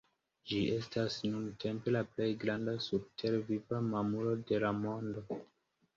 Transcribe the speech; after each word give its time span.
Ĝi 0.51 0.59
estas 0.75 1.17
nuntempe 1.33 1.93
la 1.95 2.01
plej 2.15 2.29
granda 2.45 2.75
surtere 2.89 3.45
viva 3.53 3.85
mamulo 3.93 4.37
de 4.53 4.63
la 4.65 4.73
mondo. 4.83 5.25